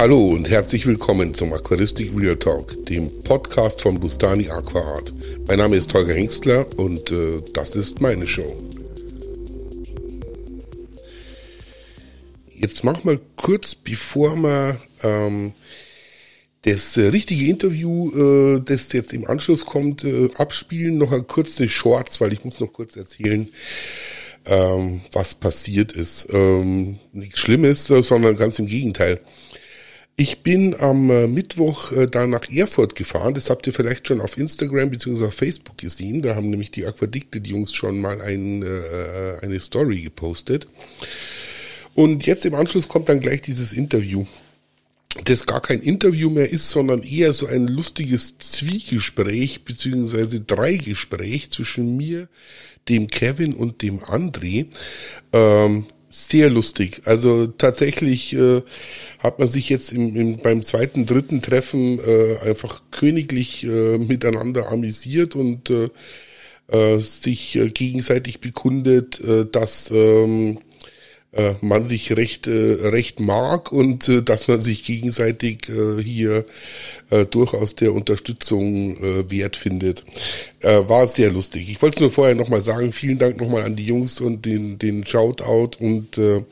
[0.00, 5.12] Hallo und herzlich willkommen zum Aquaristik Real Talk, dem Podcast von Bustani Aquaart.
[5.46, 8.56] Mein Name ist Holger Hengstler und äh, das ist meine Show.
[12.56, 15.52] Jetzt machen wir kurz, bevor wir ähm,
[16.62, 21.68] das äh, richtige Interview, äh, das jetzt im Anschluss kommt, äh, abspielen, noch ein kurze
[21.68, 23.50] Shorts, weil ich muss noch kurz erzählen,
[24.46, 26.26] ähm, was passiert ist.
[26.32, 29.18] Ähm, nichts Schlimmes, sondern ganz im Gegenteil.
[30.20, 33.32] Ich bin am äh, Mittwoch äh, da nach Erfurt gefahren.
[33.32, 35.24] Das habt ihr vielleicht schon auf Instagram bzw.
[35.24, 36.20] auf Facebook gesehen.
[36.20, 40.68] Da haben nämlich die Aquadicted-Jungs schon mal ein, äh, eine Story gepostet.
[41.94, 44.26] Und jetzt im Anschluss kommt dann gleich dieses Interview
[45.24, 51.96] das gar kein Interview mehr ist, sondern eher so ein lustiges Zwiegespräch beziehungsweise Dreigespräch zwischen
[51.96, 52.28] mir,
[52.90, 54.66] dem Kevin und dem André.
[55.32, 57.02] Ähm, sehr lustig.
[57.04, 58.62] Also tatsächlich äh,
[59.20, 64.68] hat man sich jetzt im, im, beim zweiten, dritten Treffen äh, einfach königlich äh, miteinander
[64.68, 65.88] amüsiert und äh,
[66.66, 70.58] äh, sich äh, gegenseitig bekundet, äh, dass ähm,
[71.32, 76.44] äh, man sich recht äh, recht mag und äh, dass man sich gegenseitig äh, hier
[77.10, 80.04] äh, durchaus der Unterstützung äh, wert findet.
[80.60, 81.70] Äh, war sehr lustig.
[81.70, 84.78] Ich wollte es nur vorher nochmal sagen, vielen Dank nochmal an die Jungs und den,
[84.78, 86.42] den Shoutout und äh,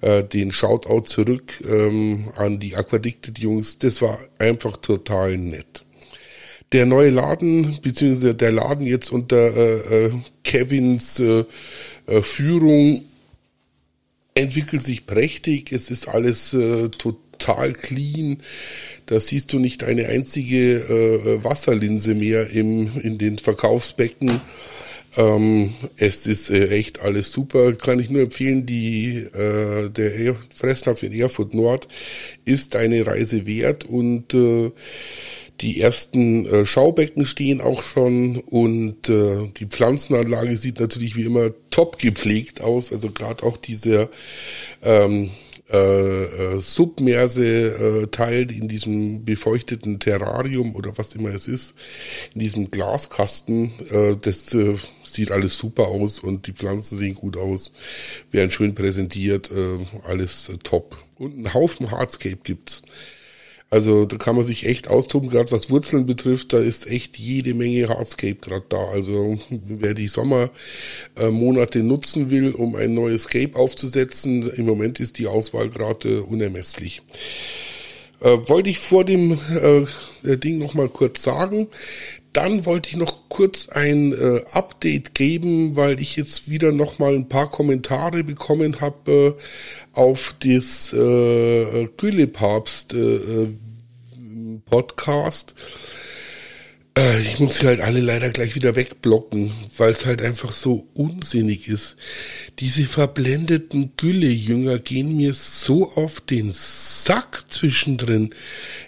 [0.00, 3.78] äh, den Shoutout zurück ähm, an die Aquadicted Jungs.
[3.78, 5.84] Das war einfach total nett.
[6.72, 11.44] Der neue Laden, beziehungsweise der Laden jetzt unter äh, äh, Kevins äh,
[12.06, 13.04] äh, Führung
[14.36, 15.72] entwickelt sich prächtig.
[15.72, 18.38] Es ist alles äh, total clean.
[19.06, 24.40] Da siehst du nicht eine einzige äh, Wasserlinse mehr im, in den Verkaufsbecken.
[25.16, 27.72] Ähm, es ist äh, echt alles super.
[27.72, 31.88] Kann ich nur empfehlen, die äh, der Fressnapf in Erfurt Nord
[32.44, 34.70] ist eine Reise wert und äh,
[35.60, 41.50] die ersten äh, Schaubecken stehen auch schon und äh, die Pflanzenanlage sieht natürlich wie immer
[41.70, 42.92] top gepflegt aus.
[42.92, 44.08] Also gerade auch dieser
[44.82, 45.30] ähm,
[45.72, 51.74] äh, äh, Submerse äh, Teil in diesem befeuchteten Terrarium oder was immer es ist,
[52.34, 57.36] in diesem Glaskasten, äh, das äh, sieht alles super aus und die Pflanzen sehen gut
[57.36, 57.72] aus,
[58.30, 60.98] werden schön präsentiert, äh, alles äh, top.
[61.18, 62.82] Und einen Haufen Hardscape gibt's.
[63.68, 67.52] Also da kann man sich echt austoben, gerade was Wurzeln betrifft, da ist echt jede
[67.52, 68.78] Menge Hardscape gerade da.
[68.78, 75.26] Also wer die Sommermonate nutzen will, um ein neues Scape aufzusetzen, im Moment ist die
[75.26, 77.02] Auswahl gerade unermesslich.
[78.20, 81.68] Äh, wollte ich vor dem äh, Ding nochmal kurz sagen.
[82.36, 87.14] Dann wollte ich noch kurz ein äh, Update geben, weil ich jetzt wieder noch mal
[87.14, 93.46] ein paar Kommentare bekommen habe äh, auf das äh, Güllepapst äh,
[94.68, 95.54] Podcast.
[96.98, 100.88] Äh, ich muss sie halt alle leider gleich wieder wegblocken, weil es halt einfach so
[100.92, 101.96] unsinnig ist.
[102.58, 108.34] Diese verblendeten Gülle-Jünger gehen mir so auf den Sack zwischendrin.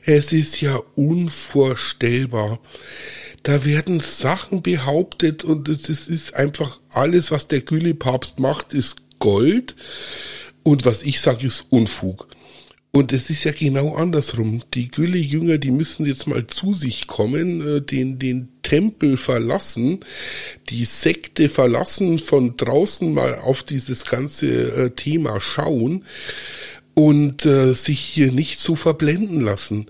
[0.04, 2.60] Es ist ja unvorstellbar
[3.48, 9.74] da werden Sachen behauptet und es ist einfach alles, was der Gülle-Papst macht, ist Gold
[10.64, 12.28] und was ich sage, ist Unfug.
[12.90, 14.64] Und es ist ja genau andersrum.
[14.74, 20.00] Die Gülle-Jünger, die müssen jetzt mal zu sich kommen, äh, den, den Tempel verlassen,
[20.68, 26.04] die Sekte verlassen, von draußen mal auf dieses ganze äh, Thema schauen
[26.92, 29.86] und äh, sich hier nicht so verblenden lassen.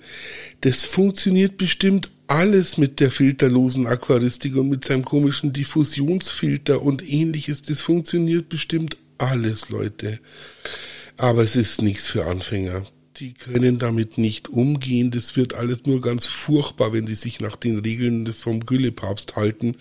[0.60, 7.62] Das funktioniert bestimmt alles mit der filterlosen Aquaristik und mit seinem komischen Diffusionsfilter und ähnliches.
[7.62, 10.20] Das funktioniert bestimmt alles, Leute.
[11.16, 12.84] Aber es ist nichts für Anfänger.
[13.16, 15.10] Die können damit nicht umgehen.
[15.10, 19.74] Das wird alles nur ganz furchtbar, wenn die sich nach den Regeln vom Güllepapst halten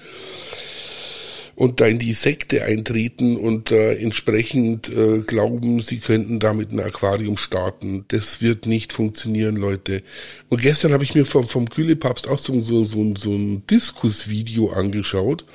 [1.58, 6.80] und da in die Sekte eintreten und äh, entsprechend äh, glauben, sie könnten damit ein
[6.80, 8.06] Aquarium starten.
[8.10, 10.04] Das wird nicht funktionieren, Leute.
[10.50, 14.70] Und gestern habe ich mir vom, vom Kühlepapst auch so, so, so, so ein Diskusvideo
[14.70, 15.46] angeschaut.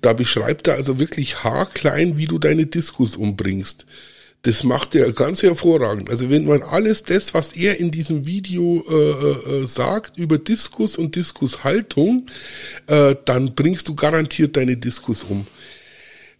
[0.00, 3.86] Da beschreibt er also wirklich haarklein, wie du deine Diskus umbringst.
[4.42, 6.08] Das macht er ganz hervorragend.
[6.08, 10.38] Also wenn man alles das, was er in diesem Video äh, äh, äh, sagt über
[10.38, 12.26] Diskus und Diskushaltung,
[12.86, 15.46] äh, dann bringst du garantiert deine Diskus um.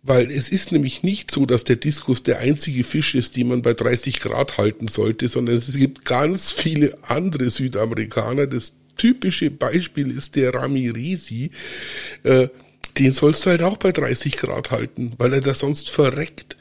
[0.03, 3.61] Weil es ist nämlich nicht so, dass der Diskus der einzige Fisch ist, den man
[3.61, 8.47] bei 30 Grad halten sollte, sondern es gibt ganz viele andere Südamerikaner.
[8.47, 11.51] Das typische Beispiel ist der Ramirezi.
[12.23, 12.49] Äh,
[12.99, 16.57] den sollst du halt auch bei 30 Grad halten, weil er da sonst verreckt.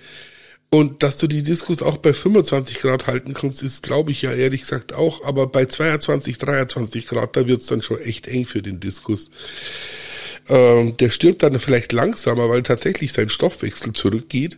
[0.72, 4.32] Und dass du die Diskus auch bei 25 Grad halten kannst, ist, glaube ich, ja
[4.32, 5.24] ehrlich gesagt auch.
[5.24, 9.32] Aber bei 22, 23 Grad, da wird's dann schon echt eng für den Diskus.
[10.48, 14.58] Ähm, der stirbt dann vielleicht langsamer, weil tatsächlich sein Stoffwechsel zurückgeht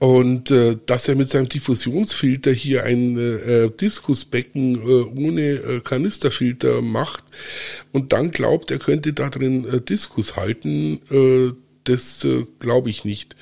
[0.00, 6.82] und äh, dass er mit seinem Diffusionsfilter hier ein äh, Diskusbecken äh, ohne äh, Kanisterfilter
[6.82, 7.22] macht
[7.92, 11.52] und dann glaubt, er könnte da drin äh, Diskus halten, äh,
[11.84, 13.36] das äh, glaube ich nicht.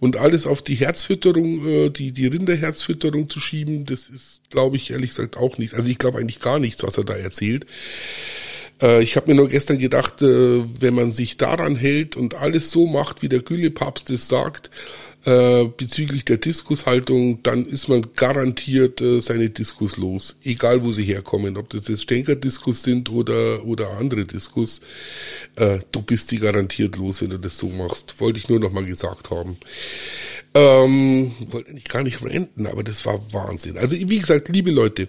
[0.00, 4.90] Und alles auf die Herzfütterung, äh, die, die Rinderherzfütterung zu schieben, das ist, glaube ich,
[4.90, 5.74] ehrlich gesagt auch nicht.
[5.74, 7.66] Also ich glaube eigentlich gar nichts, was er da erzählt.
[8.82, 12.70] Äh, ich habe mir nur gestern gedacht, äh, wenn man sich daran hält und alles
[12.70, 14.70] so macht, wie der Güllepapst es sagt,
[15.24, 20.36] äh, bezüglich der Diskushaltung, dann ist man garantiert seine Diskus los.
[20.42, 24.80] Egal wo sie herkommen, ob das jetzt Stenker-Diskus sind oder, oder andere Diskus.
[25.54, 28.20] Du bist die garantiert los, wenn du das so machst.
[28.20, 29.58] Wollte ich nur noch mal gesagt haben.
[30.54, 33.78] Ähm, wollte eigentlich gar nicht ranten, aber das war Wahnsinn.
[33.78, 35.08] Also wie gesagt, liebe Leute,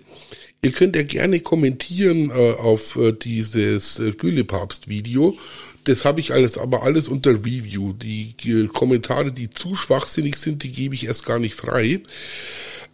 [0.63, 5.37] Ihr könnt ja gerne kommentieren äh, auf äh, dieses äh, Gülepapst-Video.
[5.83, 7.91] Das habe ich alles, aber alles unter Review.
[7.91, 11.99] Die äh, Kommentare, die zu schwachsinnig sind, die gebe ich erst gar nicht frei.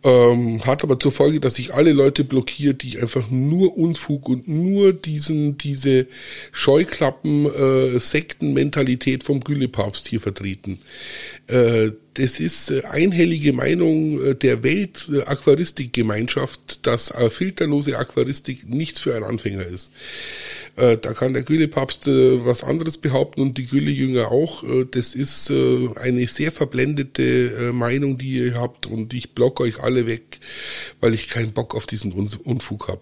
[0.01, 4.47] Ähm, hat aber zur Folge, dass ich alle Leute blockiere, die einfach nur Unfug und
[4.47, 6.07] nur diesen, diese
[6.53, 7.99] Scheuklappen, äh,
[9.25, 10.79] vom Güllepapst hier vertreten.
[11.47, 15.23] Äh, das ist äh, einhellige Meinung äh, der Welt äh,
[16.85, 19.91] dass filterlose Aquaristik nichts für einen Anfänger ist.
[20.79, 24.63] Da kann der Gülle-Papst was anderes behaupten und die Gülle-Jünger auch.
[24.91, 30.39] Das ist eine sehr verblendete Meinung, die ihr habt und ich block euch alle weg,
[31.01, 33.01] weil ich keinen Bock auf diesen Unfug habe.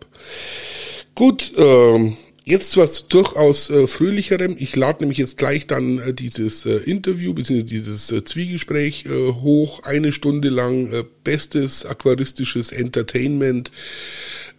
[1.14, 4.56] Gut, ähm, Jetzt was durchaus äh, fröhlicherem.
[4.58, 7.64] Ich lade nämlich jetzt gleich dann äh, dieses äh, Interview bzw.
[7.64, 13.70] dieses äh, Zwiegespräch äh, hoch, eine Stunde lang äh, bestes aquaristisches Entertainment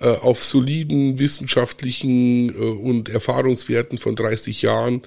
[0.00, 5.02] äh, auf soliden wissenschaftlichen äh, und Erfahrungswerten von 30 Jahren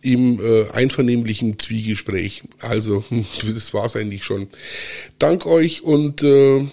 [0.00, 2.42] im äh, einvernehmlichen Zwiegespräch.
[2.60, 3.04] Also
[3.54, 4.48] das war's eigentlich schon.
[5.18, 6.66] Dank euch und äh,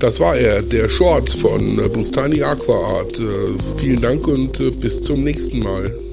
[0.00, 3.18] das war er, der Short von Bustani Aqua Art.
[3.18, 6.09] Äh, vielen Dank und äh, bis zum nächsten Mal.